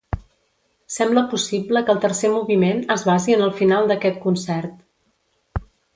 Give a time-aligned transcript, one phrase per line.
[0.93, 4.85] Sembla possible que el tercer moviment es basi en el final d'aquest concert.